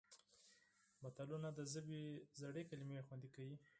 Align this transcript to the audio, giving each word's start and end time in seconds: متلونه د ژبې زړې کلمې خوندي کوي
متلونه 1.03 1.49
د 1.53 1.59
ژبې 1.71 2.01
زړې 2.41 2.63
کلمې 2.69 3.05
خوندي 3.07 3.29
کوي 3.35 3.57